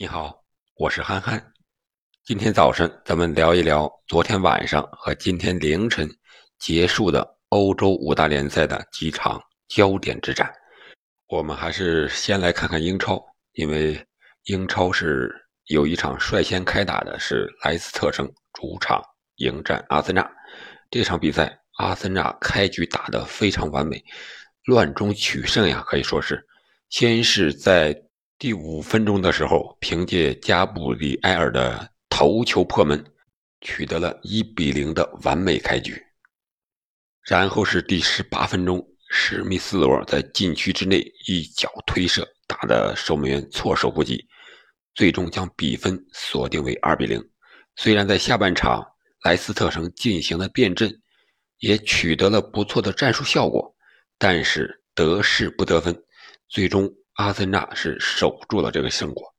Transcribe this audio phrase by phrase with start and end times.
[0.00, 0.44] 你好，
[0.76, 1.44] 我是憨憨。
[2.24, 6.08] 今天早晨，咱们聊一聊昨天晚上和今天凌晨
[6.60, 10.48] 结束的欧洲五大联赛的几场焦点之战。
[11.26, 13.20] 我们还是先来看看英超，
[13.54, 14.00] 因为
[14.44, 15.34] 英超是
[15.64, 19.02] 有一场率先开打的，是莱斯特城主场
[19.38, 20.24] 迎战阿森纳。
[20.92, 24.00] 这场比赛，阿森纳开局打得非常完美，
[24.66, 26.46] 乱中取胜呀，可以说是
[26.88, 28.00] 先是在。
[28.38, 33.04] 第五分钟的时候，凭借加布里埃尔的头球破门，
[33.60, 36.00] 取得了一比零的完美开局。
[37.26, 44.24] 然后是第十八分钟，史密斯罗在禁区之内一脚推射，打得守门员措手不及，
[44.94, 47.20] 最终将比分锁定为二比零。
[47.74, 48.86] 虽然在下半场
[49.24, 50.88] 莱斯特城进行了变阵，
[51.58, 53.74] 也取得了不错的战术效果，
[54.16, 56.00] 但是得势不得分，
[56.48, 56.88] 最终。
[57.18, 59.34] 阿森纳是守住了这个胜果。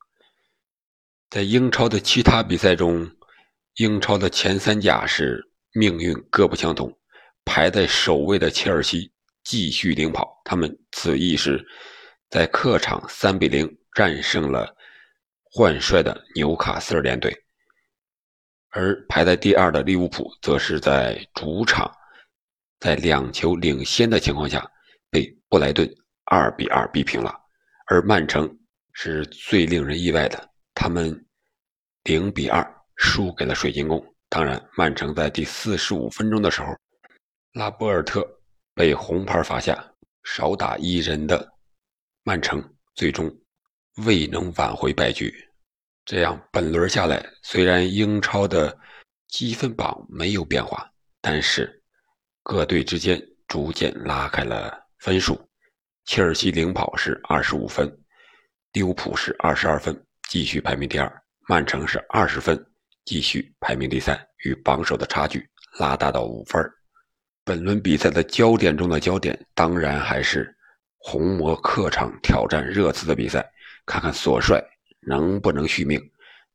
[1.29, 3.09] 在英超的其他比赛中，
[3.75, 6.93] 英超的前三甲是命运各不相同。
[7.45, 9.11] 排在首位的切尔西
[9.43, 11.65] 继续领跑，他们此役是
[12.29, 14.75] 在客场三比零战胜了
[15.43, 17.33] 换帅的纽卡斯尔联队。
[18.71, 21.89] 而排在第二的利物浦，则是在主场
[22.77, 24.69] 在两球领先的情况下，
[25.09, 25.89] 被布莱顿
[26.25, 27.33] 二比二逼平了。
[27.91, 28.47] 而曼城
[28.93, 31.25] 是最令人意外的，他们
[32.03, 32.63] 零比二
[32.97, 33.99] 输给了水晶宫。
[34.29, 36.67] 当然，曼城在第四十五分钟的时候，
[37.53, 38.23] 拉波尔特
[38.75, 39.83] 被红牌罚下，
[40.23, 41.51] 少打一人的
[42.21, 43.27] 曼城最终
[44.05, 45.33] 未能挽回败局。
[46.05, 48.77] 这样，本轮下来，虽然英超的
[49.29, 50.87] 积分榜没有变化，
[51.21, 51.81] 但是
[52.43, 55.48] 各队之间逐渐拉开了分数。
[56.09, 57.87] 切尔西领跑是二十五分，
[58.73, 59.95] 利物浦是二十二分，
[60.27, 61.07] 继续排名第二；
[61.47, 62.59] 曼城是二十分，
[63.05, 66.67] 继续排名第三，与榜首的差距拉大到五分。
[67.43, 70.51] 本轮比赛的焦点中的焦点，当然还是
[70.97, 73.47] 红魔客场挑战热刺的比赛，
[73.85, 74.59] 看看索帅
[75.01, 76.01] 能不能续命。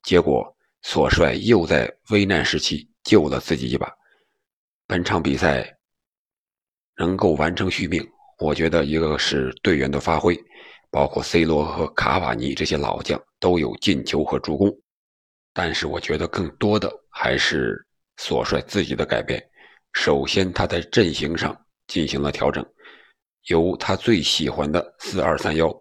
[0.03, 0.45] 结果，
[0.83, 3.89] 索帅又在危难时期救了自己一把。
[4.89, 5.79] 本场比赛
[6.97, 8.05] 能够完成续命。
[8.39, 10.37] 我觉得一个是队员的发挥，
[10.91, 14.71] 包括 C 罗和卡瓦尼这些老将都有进球和助攻，
[15.53, 17.87] 但是我觉得更多的还是
[18.17, 19.43] 索帅自己的改变。
[19.93, 21.57] 首先，他在阵型上
[21.87, 22.65] 进行了调整，
[23.47, 25.73] 由他最喜欢的四二三幺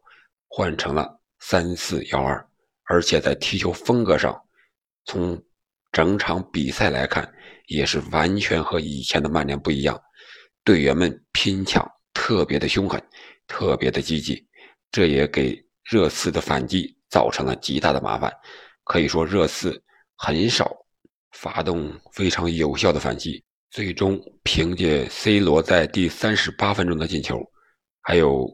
[0.47, 2.47] 换成了三四幺二，
[2.83, 4.39] 而且在踢球风格上，
[5.05, 5.41] 从
[5.91, 7.27] 整场比赛来看，
[7.65, 9.99] 也是完全和以前的曼联不一样，
[10.63, 11.83] 队员们拼抢。
[12.13, 13.01] 特别的凶狠，
[13.47, 14.47] 特别的积极，
[14.91, 18.31] 这也给热刺的反击造成了极大的麻烦。
[18.83, 19.81] 可以说，热刺
[20.17, 20.71] 很少
[21.31, 27.39] 发动非常有效的反击，最终凭借 C 罗在第三十八分钟的进球，
[28.01, 28.47] 还有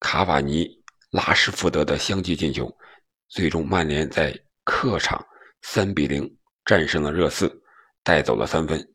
[0.00, 0.68] 卡瓦尼、
[1.10, 2.70] 拉什福德的相继进球，
[3.28, 5.24] 最终曼联在客场
[5.62, 7.50] 三比零战胜了热刺，
[8.02, 8.86] 带走了三分。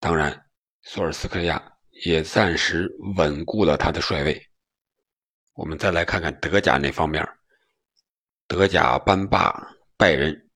[0.00, 0.46] 当然，
[0.82, 1.75] 索尔斯克亚。
[2.04, 2.86] 也暂时
[3.16, 4.40] 稳固了他的帅位。
[5.54, 7.26] 我们再来看看德甲那方面，
[8.46, 9.54] 德甲班霸
[9.96, 10.48] 拜仁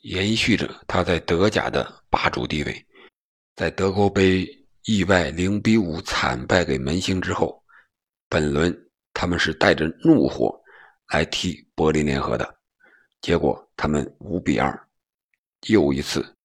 [0.00, 2.86] 延续着他在德甲的霸主地位，
[3.54, 4.44] 在德国杯
[4.84, 7.62] 意外零比五惨败给门兴之后，
[8.28, 8.76] 本轮
[9.12, 10.60] 他们是带着怒火
[11.12, 12.56] 来踢柏林联合的，
[13.20, 14.88] 结果他们五比二
[15.68, 16.36] 又一次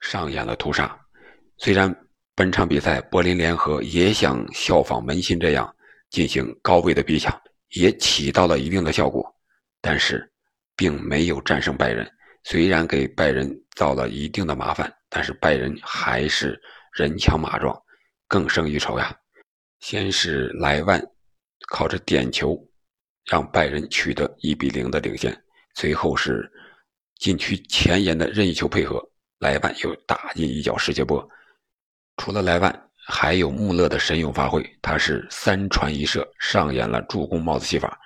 [0.00, 0.96] 上演了屠杀，
[1.56, 1.92] 虽然。
[2.34, 5.76] 本场比赛，柏林联合也想效仿门兴这样
[6.08, 7.38] 进行高位的逼抢，
[7.74, 9.22] 也起到了一定的效果，
[9.82, 10.26] 但是
[10.74, 12.10] 并没有战胜拜仁。
[12.44, 16.58] 虽然给拜仁造了一定的麻烦，但是拜仁还是
[16.94, 17.78] 人强马壮，
[18.26, 19.14] 更胜一筹呀。
[19.80, 21.00] 先是莱万
[21.68, 22.58] 靠着点球
[23.26, 25.38] 让拜仁取得一比零的领先，
[25.74, 26.50] 随后是
[27.18, 29.06] 禁区前沿的任意球配合，
[29.38, 31.28] 莱万又打进一脚世界波。
[32.16, 37.98] 除了莱万，还有穆勒的神勇发挥，他是三传一射，上演了助攻帽子戏法，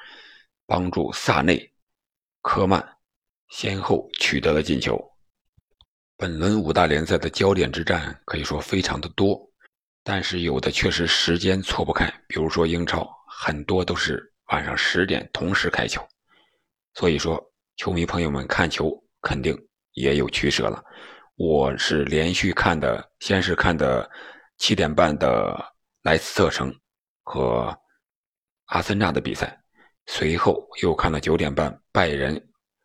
[0.67, 1.71] 帮助萨内、
[2.41, 2.97] 科曼
[3.49, 4.99] 先后取得了进球。
[6.17, 9.39] 本轮五大联赛的焦点之战可以说非常的多，
[10.03, 16.01] 但是有的确实时间错不开，比如说英超很多都是晚上十点同时开球，
[16.95, 17.39] 所以说
[17.77, 19.55] 球迷朋友们看球肯定
[19.93, 20.83] 也有取舍了。
[21.37, 24.11] 我是连续看的，先是看的
[24.57, 25.55] 七点半的
[26.01, 26.75] 莱斯特城
[27.25, 27.79] 和
[28.67, 29.55] 阿森纳的比赛，
[30.07, 32.43] 随后又看了九点半拜仁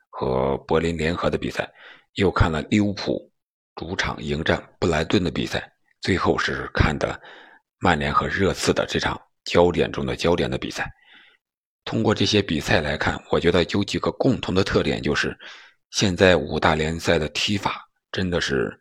[0.10, 1.72] 和柏林联合的比赛，
[2.16, 3.32] 又看了利物浦
[3.76, 5.72] 主场迎战布莱顿的比赛，
[6.02, 7.18] 最后是看的
[7.80, 10.92] 曼联和热刺的这场焦点中的焦点的比赛。
[11.86, 15.34] 通过这些比赛来看，我觉得有几个共同的特点，就是
[15.92, 18.78] 现在五大联赛的踢法真的是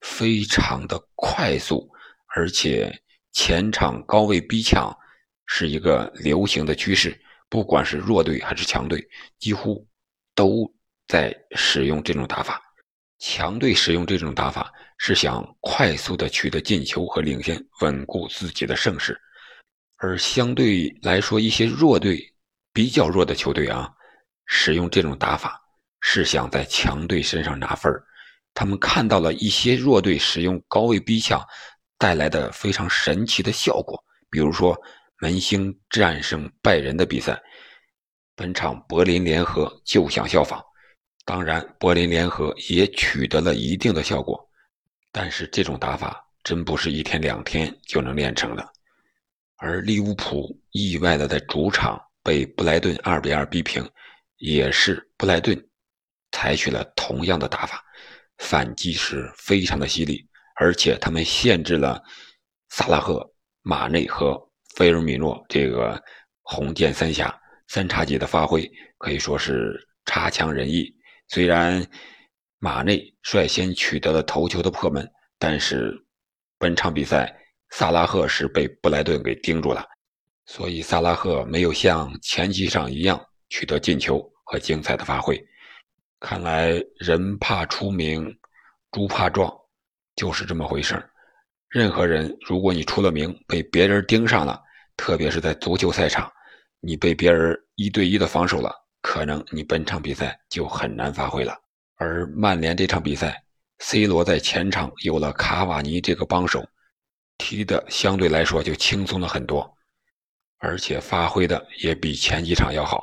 [0.00, 1.88] 非常的快速，
[2.34, 2.92] 而且
[3.32, 4.92] 前场高位逼抢
[5.46, 7.18] 是一个流行的趋势。
[7.48, 9.06] 不管是弱队还是强队，
[9.38, 9.86] 几乎
[10.34, 10.66] 都
[11.06, 12.62] 在使用这种打法。
[13.18, 19.12] 强队使用这种打法是想快速的取得进球和领先，稳固自己的胜势；
[19.98, 22.18] 而相对来说，一些弱队、
[22.72, 23.88] 比较弱的球队啊，
[24.46, 25.60] 使用这种打法
[26.00, 28.02] 是想在强队身上拿分儿
[28.54, 31.42] 他们看到了一些弱队使用高位逼抢
[31.98, 34.76] 带来的非常神奇的效果，比如说。
[35.20, 37.40] 门兴战胜拜仁的比赛，
[38.34, 40.60] 本场柏林联合就想效仿。
[41.24, 44.36] 当然，柏林联合也取得了一定的效果，
[45.12, 48.68] 但是这种打法真不是一天两天就能练成的。
[49.58, 53.88] 而利物浦意外的在主场被布莱顿二比二逼平，
[54.38, 55.56] 也是布莱顿
[56.32, 57.80] 采取了同样的打法，
[58.38, 60.26] 反击是非常的犀利，
[60.56, 62.02] 而且他们限制了
[62.70, 63.28] 萨拉赫、
[63.62, 64.40] 马内和。
[64.74, 66.02] 菲尔米诺这个
[66.40, 67.38] 红箭三侠
[67.68, 70.90] 三叉戟的发挥可以说是差强人意。
[71.28, 71.86] 虽然
[72.58, 75.06] 马内率先取得了头球的破门，
[75.38, 75.92] 但是
[76.58, 77.38] 本场比赛
[77.72, 79.84] 萨拉赫是被布莱顿给盯住了，
[80.46, 85.38] 所以萨拉赫没有像前几场一样取得进球和精彩的发挥。
[86.22, 88.32] 看来人怕出名，
[88.92, 89.52] 猪怕壮，
[90.14, 91.10] 就是这么回事儿
[91.68, 94.62] 任何人，如果你出了名，被别人盯上了，
[94.96, 96.32] 特别是在足球赛场，
[96.78, 101.58] 你被别人一对一的防守了，可能你本场比赛就很难发挥了。
[101.96, 103.42] 而曼联这场比赛
[103.80, 106.64] ，C 罗在前场有了卡瓦尼这个帮手，
[107.36, 109.68] 踢的相对来说就轻松了很多，
[110.58, 113.02] 而且发挥的也比前几场要好，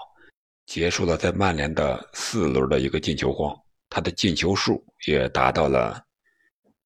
[0.69, 6.00] 结束了在曼联的四轮的一个进球荒，他的进球数也达到了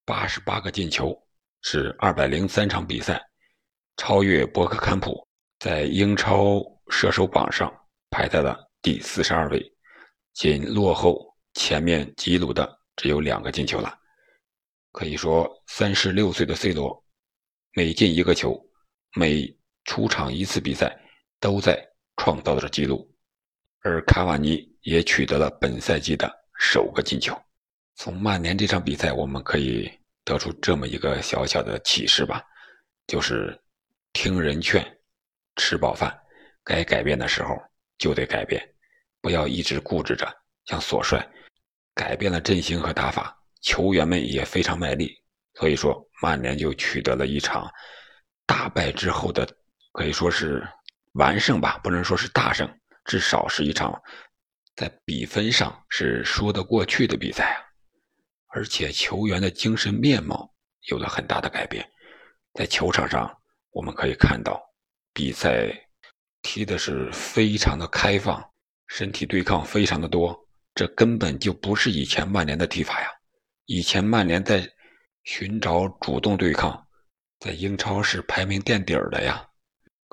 [0.05, 1.13] 八十八个进球。
[1.65, 3.21] 是二百零三场比赛，
[3.97, 5.27] 超越博克坎普，
[5.59, 7.69] 在英超射手榜上
[8.09, 9.61] 排在了第四十二位，
[10.33, 13.93] 仅落后前面吉鲁的只有两个进球了。
[14.93, 17.03] 可以说，三十六岁的 C 罗，
[17.73, 18.57] 每进一个球，
[19.15, 19.45] 每
[19.83, 20.97] 出场一次比赛，
[21.41, 21.85] 都在
[22.15, 23.12] 创造着纪录。
[23.83, 27.39] 而卡瓦尼也取得了本赛季的首个进球。
[27.95, 29.91] 从曼联这场比赛，我们可以。
[30.25, 32.41] 得出这么一个小小的启示吧，
[33.07, 33.61] 就是
[34.13, 34.81] 听人劝，
[35.57, 36.17] 吃饱饭，
[36.63, 37.61] 该改变的时候
[37.97, 38.65] 就得改变，
[39.19, 40.25] 不要一直固执着。
[40.63, 41.29] 像索帅
[41.93, 45.13] 改变了阵型和打法，球员们也非常卖力，
[45.55, 47.69] 所以说曼联就取得了一场
[48.45, 49.45] 大败之后的
[49.91, 50.65] 可以说是
[51.15, 52.65] 完胜吧，不能说是大胜，
[53.05, 54.01] 至少是一场
[54.75, 57.59] 在比分上是说得过去的比赛啊。
[58.55, 60.53] 而且球员的精神面貌
[60.89, 61.83] 有了很大的改变，
[62.53, 63.35] 在球场上
[63.71, 64.61] 我们可以看到，
[65.11, 65.67] 比赛
[66.43, 68.43] 踢的是非常的开放，
[68.87, 70.37] 身体对抗非常的多，
[70.75, 73.09] 这根本就不是以前曼联的踢法呀。
[73.65, 74.69] 以前曼联在
[75.23, 76.85] 寻找主动对抗，
[77.39, 79.47] 在英超是排名垫底儿的呀。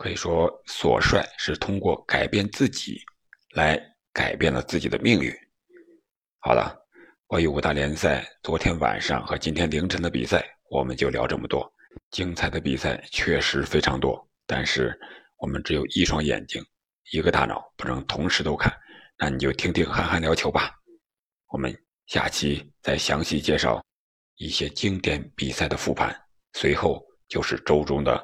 [0.00, 2.98] 可以说，索帅是通过改变自己
[3.52, 3.78] 来
[4.14, 5.30] 改变了自己的命运。
[6.38, 6.74] 好了。
[7.26, 11.72] 关于五大联赛昨天晚上和今天凌晨的比赛，我们就聊这么多。
[12.10, 14.98] 精彩的比赛确实非常多，但是
[15.36, 16.60] 我们只有一双眼睛，
[17.12, 18.76] 一个大脑，不能同时都看。
[19.16, 20.72] 那你就听听憨憨聊球吧。
[21.52, 21.72] 我们
[22.06, 23.80] 下期再详细介绍
[24.34, 26.12] 一些经典比赛的复盘，
[26.54, 28.20] 随后就是周中的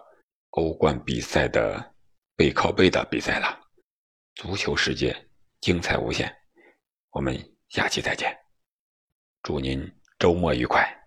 [0.50, 1.95] 欧冠比赛的
[2.35, 3.61] 背靠背的比赛了。
[4.35, 5.17] 足球世界
[5.61, 6.35] 精彩无限，
[7.11, 7.38] 我们
[7.69, 8.37] 下期再见。
[9.43, 11.06] 祝您周末愉快。